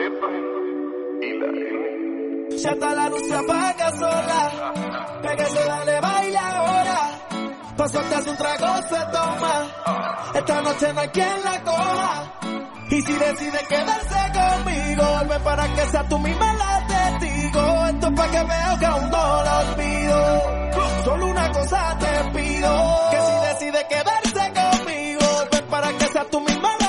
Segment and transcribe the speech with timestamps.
[0.00, 2.56] y la N.
[2.56, 4.72] Ya está la luz se apaga sola.
[5.22, 6.98] Pégase, dale, baile ahora.
[7.76, 9.66] Paso hace un trago se toma.
[10.34, 12.32] Esta noche no hay quien la coja.
[12.90, 17.86] Y si decide quedarse conmigo, ven para que sea tú misma la testigo.
[17.86, 20.72] Esto es para que veas que aún no la olvido.
[21.04, 26.40] Solo una cosa te pido, que si decide quedarse conmigo, ven para que sea tú
[26.40, 26.81] misma la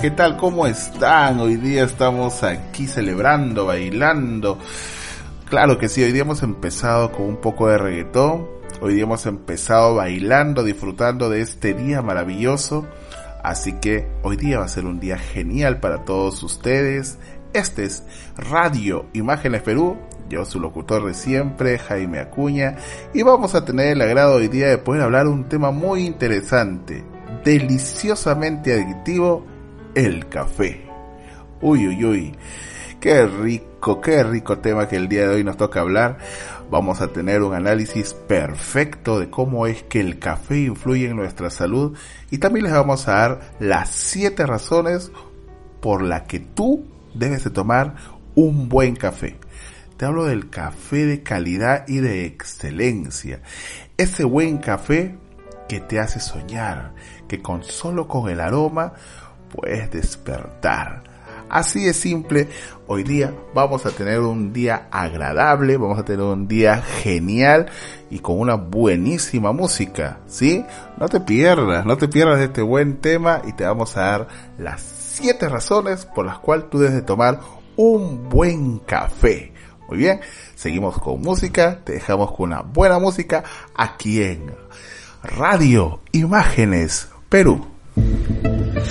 [0.00, 0.36] ¿qué tal?
[0.36, 1.40] ¿Cómo están?
[1.40, 4.58] Hoy día estamos aquí celebrando, bailando.
[5.48, 8.46] Claro que sí, hoy día hemos empezado con un poco de reggaetón.
[8.82, 12.86] Hoy día hemos empezado bailando, disfrutando de este día maravilloso.
[13.42, 17.18] Así que hoy día va a ser un día genial para todos ustedes.
[17.54, 18.02] Este es
[18.36, 19.96] Radio Imágenes Perú.
[20.28, 22.76] Yo, su locutor de siempre, Jaime Acuña.
[23.14, 27.02] Y vamos a tener el agrado hoy día de poder hablar un tema muy interesante.
[27.44, 29.46] Deliciosamente adictivo,
[29.96, 30.82] el café.
[31.62, 32.34] Uy, uy, uy.
[33.00, 36.18] Qué rico, qué rico tema que el día de hoy nos toca hablar.
[36.70, 41.48] Vamos a tener un análisis perfecto de cómo es que el café influye en nuestra
[41.48, 41.96] salud
[42.30, 45.10] y también les vamos a dar las siete razones
[45.80, 47.94] por las que tú debes de tomar
[48.34, 49.38] un buen café.
[49.96, 53.40] Te hablo del café de calidad y de excelencia.
[53.96, 55.16] Ese buen café
[55.68, 56.92] que te hace soñar,
[57.28, 58.92] que con solo con el aroma
[59.56, 61.02] puedes despertar.
[61.48, 62.48] Así de simple,
[62.88, 67.66] hoy día vamos a tener un día agradable, vamos a tener un día genial
[68.10, 70.64] y con una buenísima música, ¿sí?
[70.98, 74.28] No te pierdas, no te pierdas de este buen tema y te vamos a dar
[74.58, 77.38] las siete razones por las cuales tú debes de tomar
[77.76, 79.52] un buen café.
[79.88, 80.20] Muy bien,
[80.56, 83.44] seguimos con música, te dejamos con una buena música
[83.76, 84.52] aquí en
[85.22, 87.75] Radio Imágenes Perú.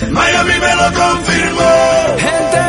[0.04, 2.16] Miami me lo confirmó.
[2.18, 2.65] Gente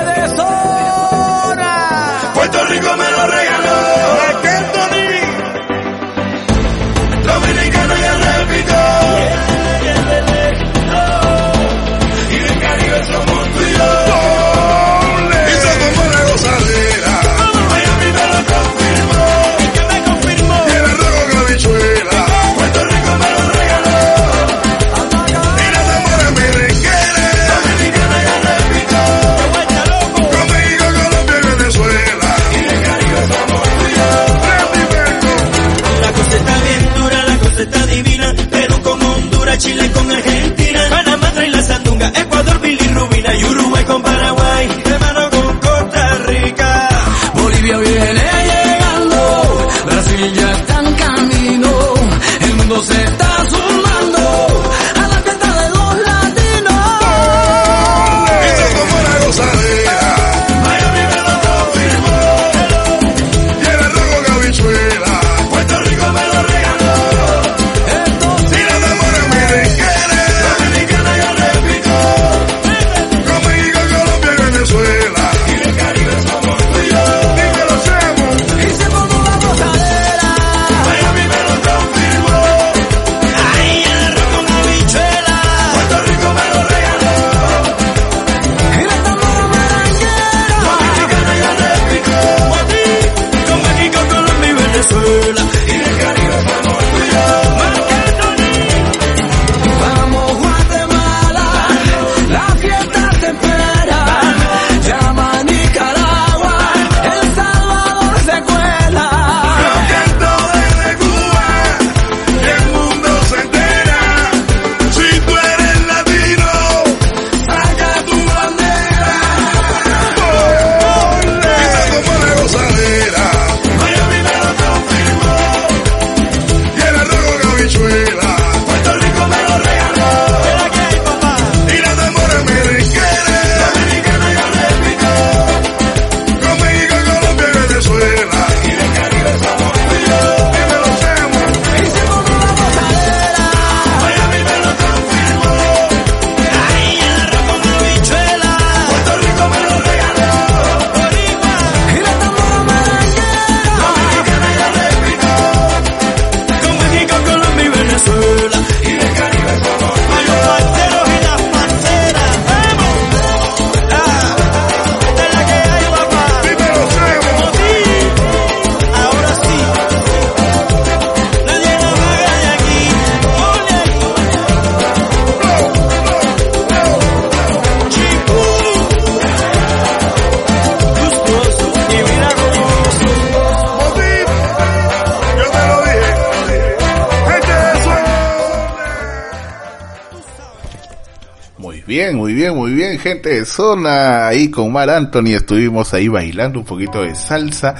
[191.87, 194.27] bien, muy bien, muy bien, gente de zona.
[194.27, 197.75] Ahí con Mar Anthony estuvimos ahí bailando un poquito de salsa,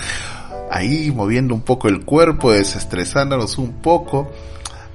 [0.71, 4.31] ahí moviendo un poco el cuerpo, desestresándonos un poco,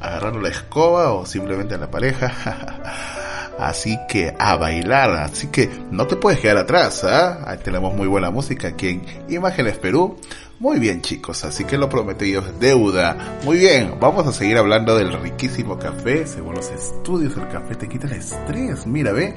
[0.00, 2.32] agarrando la escoba o simplemente a la pareja.
[3.59, 7.44] Así que a bailar, así que no te puedes quedar atrás, ¿ah?
[7.47, 10.17] Ahí tenemos muy buena música aquí en Imágenes Perú.
[10.62, 13.37] Muy bien chicos, así que lo prometido es deuda.
[13.44, 16.25] Muy bien, vamos a seguir hablando del riquísimo café.
[16.25, 18.87] Según los estudios, el café te quita el estrés.
[18.87, 19.35] Mira, ve,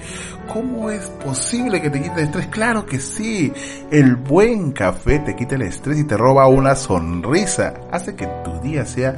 [0.48, 2.46] ¿cómo es posible que te quite el estrés?
[2.46, 3.52] Claro que sí.
[3.90, 7.74] El buen café te quita el estrés y te roba una sonrisa.
[7.92, 9.16] Hace que tu día sea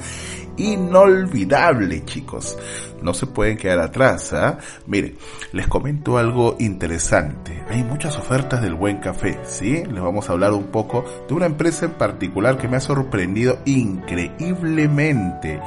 [0.58, 2.58] inolvidable, chicos.
[3.02, 4.58] No se pueden quedar atrás, ¿ah?
[4.88, 5.16] Miren,
[5.52, 7.64] les comento algo interesante.
[7.70, 9.84] Hay muchas ofertas del buen café, ¿sí?
[9.86, 13.60] Les vamos a hablar un poco de una empresa en particular que me ha sorprendido
[13.66, 15.62] increíblemente.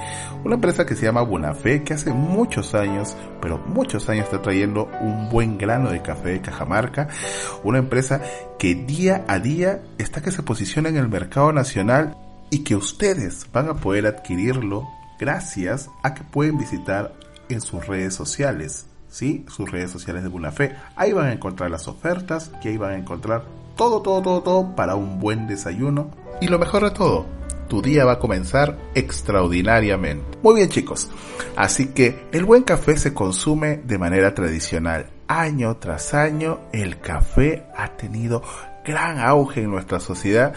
[0.45, 4.89] Una empresa que se llama Bonafé, que hace muchos años, pero muchos años está trayendo
[5.01, 7.09] un buen grano de café de Cajamarca.
[7.63, 8.23] Una empresa
[8.59, 12.17] que día a día está que se posiciona en el mercado nacional
[12.51, 14.89] y que ustedes van a poder adquirirlo
[15.19, 17.15] gracias a que pueden visitar
[17.49, 19.45] en sus redes sociales, ¿sí?
[19.49, 20.75] Sus redes sociales de Buena Fe.
[20.97, 23.45] Ahí van a encontrar las ofertas y ahí van a encontrar
[23.77, 26.11] todo, todo, todo, todo para un buen desayuno.
[26.41, 27.27] Y lo mejor de todo,
[27.69, 30.39] tu día va a comenzar extraordinariamente.
[30.43, 31.09] Muy bien chicos,
[31.57, 35.11] así que el buen café se consume de manera tradicional.
[35.29, 38.43] Año tras año el café ha tenido
[38.85, 40.55] gran auge en nuestra sociedad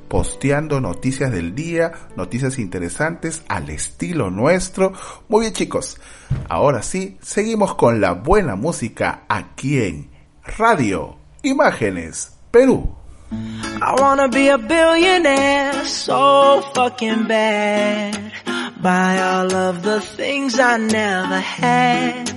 [0.06, 4.92] posteando noticias del día, noticias interesantes al estilo nuestro.
[5.28, 6.00] Muy bien chicos,
[6.48, 10.08] ahora sí, seguimos con la buena música aquí en
[10.56, 12.97] Radio Imágenes Perú.
[13.30, 18.32] I wanna be a billionaire so fucking bad.
[18.80, 22.32] Buy all of the things I never had.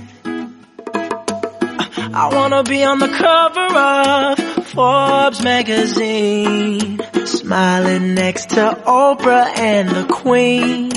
[2.14, 7.00] I wanna be on the cover of Forbes magazine.
[7.26, 10.90] Smiling next to Oprah and the Queen.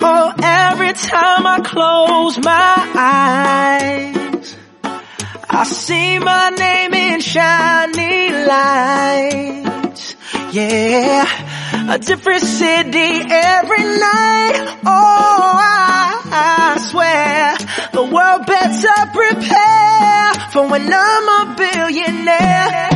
[0.00, 4.25] Oh, every time I close my eyes.
[5.58, 10.14] I see my name in shiny lights.
[10.52, 14.80] Yeah, a different city every night.
[14.84, 17.56] Oh, I, I swear
[17.92, 22.95] the world better prepare for when I'm a billionaire.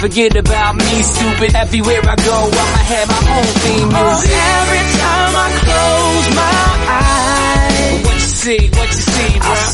[0.00, 1.54] forget about me, stupid.
[1.54, 4.04] Everywhere I go, I'ma have my own theme music.
[4.04, 4.36] Oh, music.
[4.54, 6.54] every time I close my
[6.98, 9.73] eyes, What you see, what you see, I bro?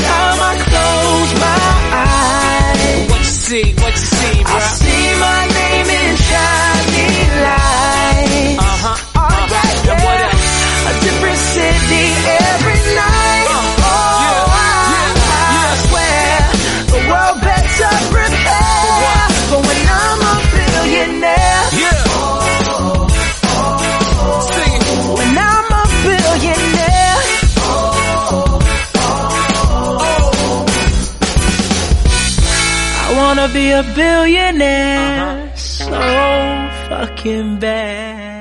[3.51, 3.73] see?
[3.83, 4.80] What you see, I
[33.95, 35.89] billionaire so
[36.89, 38.31] fucking bad.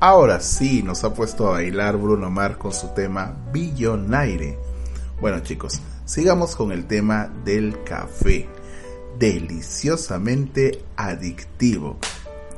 [0.00, 4.56] Ahora sí, nos ha puesto a bailar Bruno Mars con su tema Billonaire.
[5.20, 8.48] Bueno chicos, sigamos con el tema del café.
[9.18, 11.98] Deliciosamente adictivo.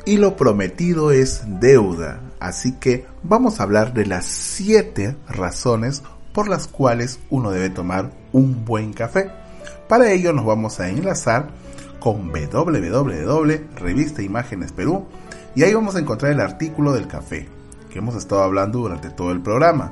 [0.05, 2.21] Y lo prometido es deuda.
[2.39, 6.03] Así que vamos a hablar de las 7 razones
[6.33, 9.40] por las cuales uno debe tomar un buen café.
[9.91, 11.49] Para ello nos vamos a enlazar
[11.99, 14.23] con www.
[14.23, 15.07] Imágenes Perú
[15.57, 17.49] y ahí vamos a encontrar el artículo del café
[17.91, 19.91] que hemos estado hablando durante todo el programa.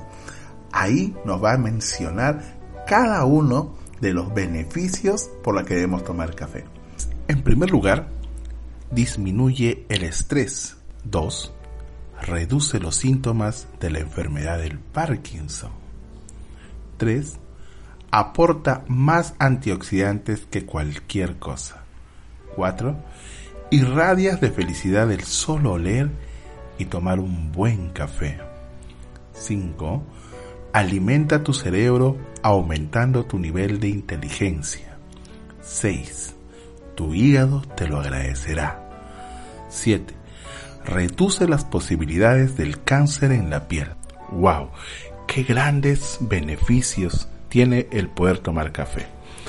[0.71, 2.45] Ahí nos va a mencionar
[2.87, 6.65] cada uno de los beneficios por los que debemos tomar café.
[7.27, 8.07] En primer lugar,
[8.93, 10.77] disminuye el estrés.
[11.07, 11.53] 2.
[12.23, 15.73] Reduce los síntomas de la enfermedad del Parkinson.
[16.99, 17.48] 3.
[18.11, 21.85] Aporta más antioxidantes que cualquier cosa.
[22.57, 22.97] 4.
[23.71, 26.11] Irradias de felicidad el solo oler
[26.79, 28.39] y tomar un buen café.
[29.35, 30.03] 5.
[30.73, 34.97] Alimenta tu cerebro aumentando tu nivel de inteligencia.
[35.61, 36.35] 6.
[36.95, 38.89] Tu hígado te lo agradecerá.
[39.69, 40.15] 7.
[40.87, 43.89] Reduce las posibilidades del cáncer en la piel.
[44.33, 44.71] ¡Wow!
[45.27, 49.07] ¡Qué grandes beneficios tiene el poder tomar café!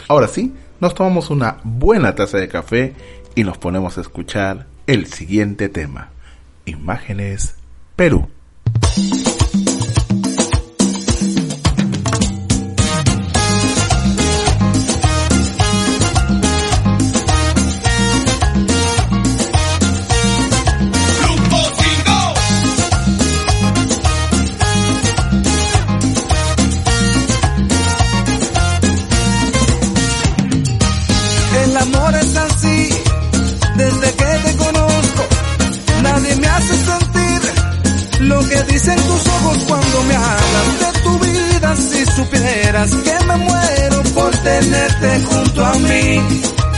[0.07, 2.93] Ahora sí, nos tomamos una buena taza de café
[3.35, 6.09] y nos ponemos a escuchar el siguiente tema.
[6.65, 7.55] Imágenes
[7.95, 8.27] Perú.
[38.79, 41.75] Dicen tus ojos cuando me hablan de tu vida.
[41.75, 46.21] Si supieras que me muero por tenerte junto a mí,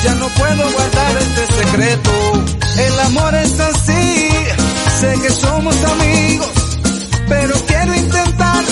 [0.03, 2.11] ya no puedo guardar este secreto.
[2.77, 4.29] El amor es así,
[4.99, 6.51] sé que somos amigos,
[7.27, 8.63] pero quiero intentar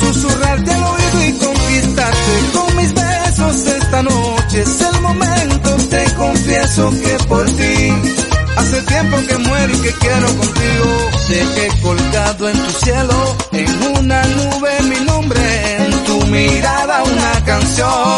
[0.00, 4.62] susurrarte al oído y conquistarte con mis besos esta noche.
[4.62, 8.19] Es el momento, te confieso que por ti
[8.56, 11.10] hace tiempo que muero y que quiero contigo.
[11.28, 18.09] Dejé colgado en tu cielo, en una nube mi nombre, en tu mirada una canción.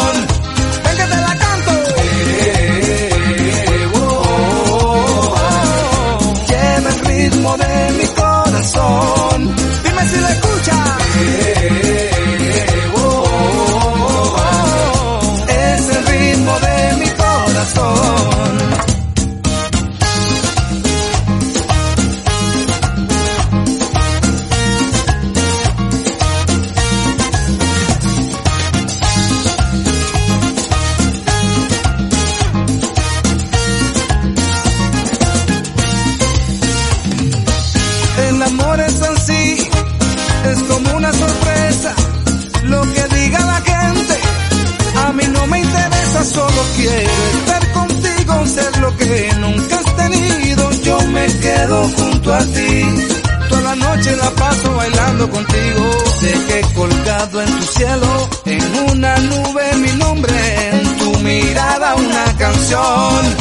[52.23, 53.07] Junto a ti.
[53.49, 55.83] Toda la noche la paso bailando contigo.
[56.21, 63.35] Dejé colgado en tu cielo, en una nube mi nombre, en tu mirada una canción.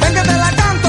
[0.00, 0.88] Ven que te la canto.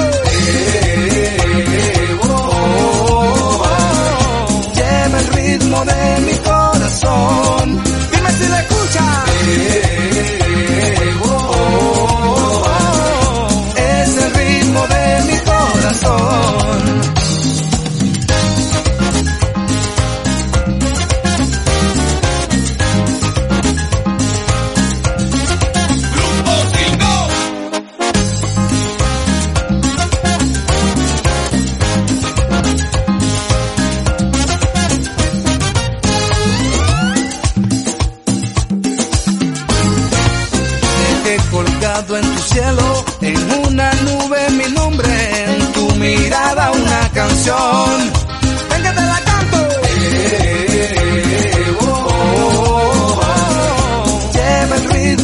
[4.75, 7.83] Lleva el ritmo de mi corazón.
[8.11, 9.90] Dime si la escuchas.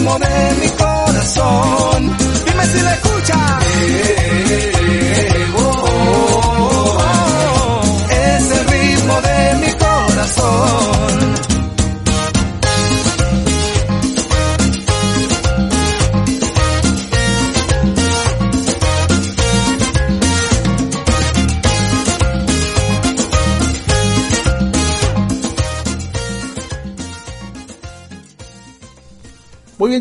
[0.08, 2.18] Ritmo de mi corazón.
[2.46, 3.64] Dime si la escuchas.
[8.10, 10.97] Es el ritmo de mi corazón.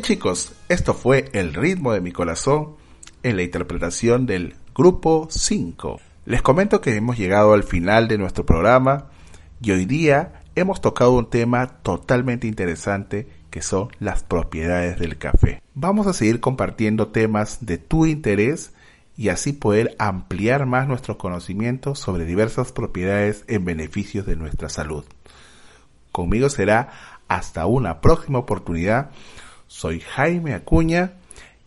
[0.07, 2.77] Chicos, esto fue El ritmo de mi corazón
[3.25, 6.01] en la interpretación del grupo 5.
[6.27, 9.09] Les comento que hemos llegado al final de nuestro programa
[9.61, 15.61] y hoy día hemos tocado un tema totalmente interesante que son las propiedades del café.
[15.75, 18.75] Vamos a seguir compartiendo temas de tu interés
[19.17, 25.05] y así poder ampliar más nuestros conocimientos sobre diversas propiedades en beneficios de nuestra salud.
[26.13, 26.93] Conmigo será
[27.27, 29.11] hasta una próxima oportunidad
[29.67, 31.15] soy Jaime Acuña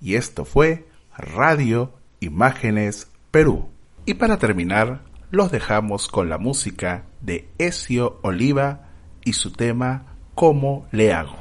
[0.01, 3.69] y esto fue Radio Imágenes Perú.
[4.05, 8.89] Y para terminar, los dejamos con la música de Ezio Oliva
[9.23, 11.35] y su tema ¿Cómo le hago?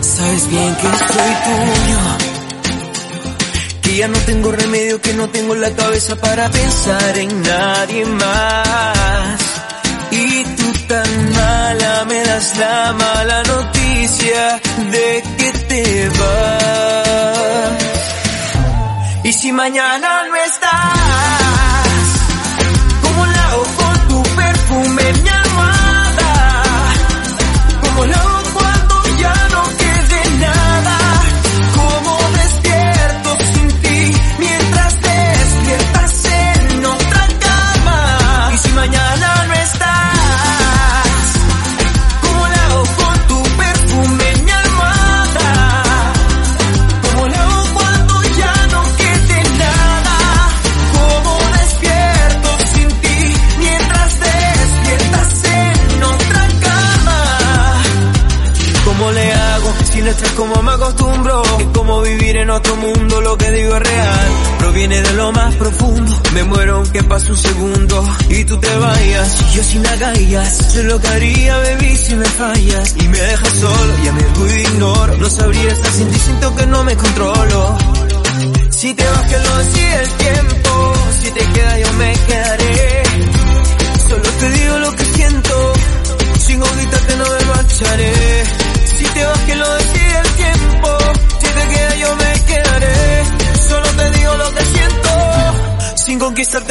[0.00, 2.29] Sabes bien que soy tuyo.
[4.00, 9.40] Ya no tengo remedio, que no tengo la cabeza para pensar en nadie más.
[10.10, 14.58] Y tú tan mala me das la mala noticia
[14.90, 17.74] de que te vas.
[19.22, 20.99] Y si mañana no estás,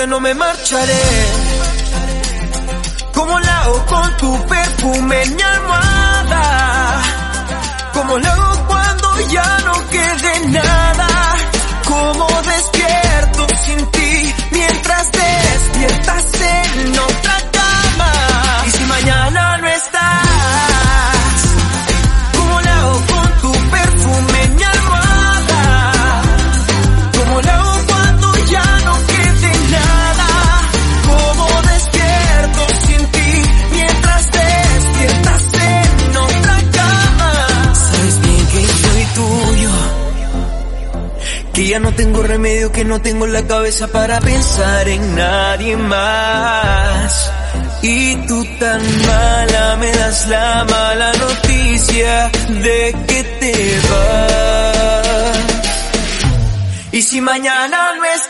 [0.08, 1.02] no me marcharé.
[3.14, 7.02] ¿Cómo la hago con tu perfume en mi almohada?
[7.94, 11.08] ¿Cómo lo hago cuando ya no quede nada?
[11.86, 12.28] ¿Cómo
[42.40, 47.32] remedio, que no tengo la cabeza para pensar en nadie más.
[47.82, 52.32] Y tú tan mala me das la mala noticia
[52.64, 55.38] de que te vas.
[56.94, 58.29] Y si mañana no estás